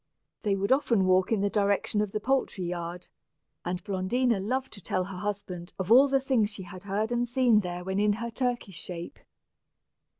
They 0.41 0.55
would 0.55 0.71
often 0.71 1.05
walk 1.05 1.31
in 1.31 1.41
the 1.41 1.49
direction 1.51 2.01
of 2.01 2.11
the 2.11 2.19
poultry 2.19 2.63
yard, 2.65 3.07
and 3.63 3.83
Blondina 3.83 4.39
loved 4.39 4.73
to 4.73 4.81
tell 4.81 5.03
her 5.03 5.17
husband 5.17 5.73
of 5.77 5.91
all 5.91 6.07
the 6.07 6.19
things 6.19 6.49
she 6.49 6.63
had 6.63 6.81
heard 6.85 7.11
and 7.11 7.27
seen 7.29 7.59
there 7.59 7.83
when 7.83 7.99
in 7.99 8.13
her 8.13 8.31
turkey 8.31 8.71
shape. 8.71 9.19